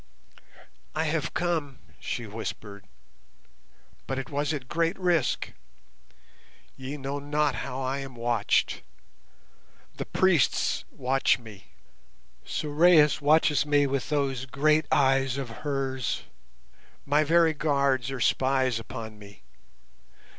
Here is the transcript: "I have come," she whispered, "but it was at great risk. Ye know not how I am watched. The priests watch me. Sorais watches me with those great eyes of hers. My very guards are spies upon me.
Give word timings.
"I 0.95 1.03
have 1.03 1.35
come," 1.35 1.77
she 1.99 2.25
whispered, 2.25 2.87
"but 4.07 4.17
it 4.17 4.31
was 4.31 4.51
at 4.51 4.67
great 4.67 4.97
risk. 4.97 5.51
Ye 6.75 6.97
know 6.97 7.19
not 7.19 7.53
how 7.57 7.81
I 7.81 7.99
am 7.99 8.15
watched. 8.15 8.81
The 9.97 10.07
priests 10.07 10.85
watch 10.89 11.37
me. 11.37 11.67
Sorais 12.43 13.21
watches 13.21 13.63
me 13.63 13.85
with 13.85 14.09
those 14.09 14.47
great 14.47 14.87
eyes 14.91 15.37
of 15.37 15.49
hers. 15.61 16.23
My 17.05 17.23
very 17.23 17.53
guards 17.53 18.09
are 18.09 18.19
spies 18.19 18.79
upon 18.79 19.19
me. 19.19 19.43